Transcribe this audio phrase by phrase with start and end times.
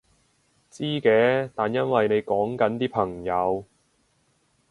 [0.71, 3.63] 知嘅，但因為你講緊啲朋友